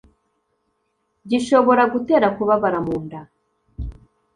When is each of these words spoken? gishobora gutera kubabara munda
gishobora 1.29 1.83
gutera 1.93 2.27
kubabara 2.37 2.77
munda 2.85 3.19